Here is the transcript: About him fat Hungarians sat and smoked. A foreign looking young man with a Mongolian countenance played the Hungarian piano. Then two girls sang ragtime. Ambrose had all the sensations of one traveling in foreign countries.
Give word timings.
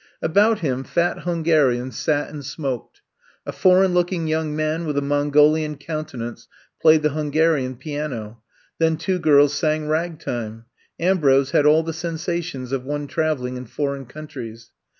About 0.23 0.61
him 0.61 0.83
fat 0.83 1.19
Hungarians 1.25 1.95
sat 1.95 2.31
and 2.31 2.43
smoked. 2.43 3.01
A 3.45 3.51
foreign 3.51 3.93
looking 3.93 4.25
young 4.27 4.55
man 4.55 4.87
with 4.87 4.97
a 4.97 5.01
Mongolian 5.03 5.75
countenance 5.75 6.47
played 6.81 7.03
the 7.03 7.09
Hungarian 7.11 7.75
piano. 7.75 8.41
Then 8.79 8.97
two 8.97 9.19
girls 9.19 9.53
sang 9.53 9.87
ragtime. 9.87 10.65
Ambrose 10.99 11.51
had 11.51 11.67
all 11.67 11.83
the 11.83 11.93
sensations 11.93 12.71
of 12.71 12.83
one 12.83 13.05
traveling 13.05 13.57
in 13.57 13.65
foreign 13.67 14.07
countries. 14.07 14.71